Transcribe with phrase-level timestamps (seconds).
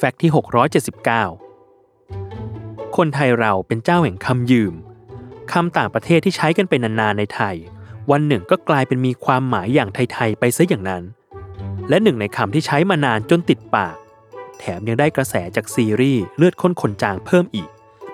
[0.00, 0.30] ฟกต์ที่
[1.48, 4.74] 679 คนไทยเราเป็นเจ้าแห่งคำยืม
[5.52, 7.56] คำต่างประเทศที่ใช้กันเป็นนานๆในไทย
[8.10, 11.02] วันหนึ่งก็กลายเป็นมีความหมายอย่างไทยๆไปซะอย่างนั้น
[11.88, 13.96] และหนึ่งในคำที่ใช้มานานจนติดปาก
[14.58, 17.70] แถมยังได้กระแสจากซีรีส์เลือดข้นคนจางเพิ่มอีก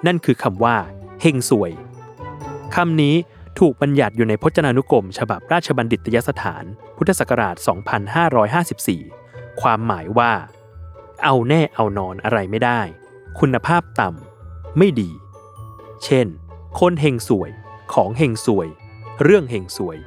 [0.06, 0.76] นั่นคือคำว่า
[1.20, 1.72] เฮงสวย
[2.74, 3.14] คำนี้
[3.58, 6.64] ถูกบัญญัติอยู่ในพจนานุกรม ฉบับราชบัณฑิตยสถาน
[6.96, 7.56] พุทธศักราช
[8.78, 10.32] 2554 ความหมายว่า
[11.22, 12.80] เอาแน่เอานอนอะไรไม่ได้
[13.40, 15.10] คุณภาพต่ำไม่ดี
[16.04, 16.26] เช่น
[16.78, 17.50] คนเฮงสวย
[17.92, 18.68] ของเฮงสวย
[19.22, 19.98] เรื่องเฮงสวย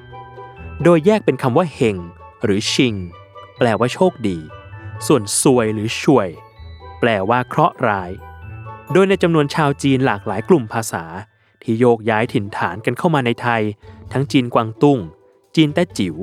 [0.84, 1.98] โดยแยกเป็นคำว่าเฮง
[2.44, 2.96] หรือชิง
[3.58, 4.38] แปลว่าโชคดี
[5.08, 6.28] ส่วนสวยหรือช่วย
[7.00, 8.12] แปลว่าเคราะห์ร้าย
[8.92, 11.04] โดยในจำนวนชาวจีนหลากหลายกลุ่มภาษา
[11.62, 13.62] ที่โยกย้ายถิ่นฐานกันเข้ามาในไทย
[14.14, 15.00] ทั้งจีนกวางตุ้ง
[15.56, 16.16] จีนแต้จิ๋ว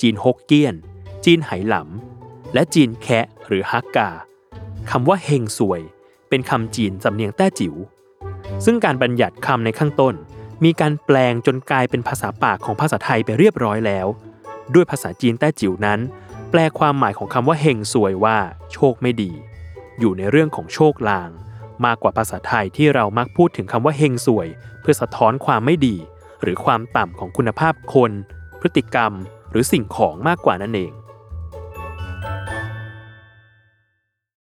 [0.00, 0.74] จีนฮกเกี้ยน
[1.24, 2.07] จีนไหหลำ
[2.54, 4.10] และจีนแคะหรือฮักกา
[4.90, 5.80] คำว่าเฮงสวย
[6.28, 7.74] เป็นคำจีนสำเนียงแต้จิ๋ว
[8.64, 10.14] ซึ่งการบัญญัติคำในข้างต้น
[10.64, 14.06] มีการแปลงจนกลายเป็นภาษาปากของภาษาไทยไปเรียบร้อยแล้ว
[14.74, 16.00] ด้วยภาษาจีนแต้จิ๋วนั้น
[16.50, 18.38] แปลความหมายของคำว่าเฮงสวยว่า
[18.72, 19.32] โชคไม่ดี
[19.98, 21.30] อยู่ในเรื่องของโชคลาง
[21.84, 24.48] มากกว่าภาษาไทยที่เรามักพูดถึงคำว่าเฮงสวย
[24.80, 25.96] เพื่อสะท้อนความไม่ดี
[26.42, 28.12] หรือความต่ำของคุณภาพคน
[28.60, 29.12] พฤติกรรม
[29.50, 30.92] หรือสิ่งของมากกว่านั่นเอง